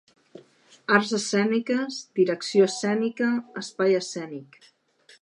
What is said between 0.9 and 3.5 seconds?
Arts escèniques, direcció escènica,